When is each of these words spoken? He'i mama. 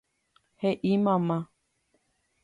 He'i 0.61 0.95
mama. 1.07 1.35